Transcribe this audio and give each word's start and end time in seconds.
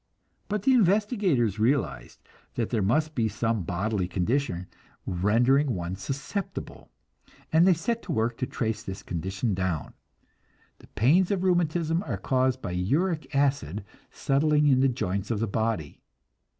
But 0.47 0.63
the 0.63 0.73
investigators 0.73 1.59
realized 1.59 2.23
that 2.55 2.71
there 2.71 2.81
must 2.81 3.13
be 3.13 3.29
some 3.29 3.61
bodily 3.61 4.07
condition 4.07 4.65
rendering 5.05 5.75
one 5.75 5.95
susceptible, 5.95 6.89
and 7.53 7.67
they 7.67 7.75
set 7.75 8.01
to 8.01 8.11
work 8.11 8.35
to 8.39 8.47
trace 8.47 8.81
this 8.81 9.03
condition 9.03 9.53
down. 9.53 9.93
The 10.79 10.87
pains 10.87 11.29
of 11.29 11.43
rheumatism 11.43 12.01
are 12.01 12.17
caused 12.17 12.63
by 12.63 12.71
uric 12.71 13.35
acid 13.35 13.85
settling 14.09 14.65
in 14.65 14.79
the 14.79 14.87
joints 14.89 15.29
of 15.29 15.39
the 15.39 15.45
body. 15.45 16.01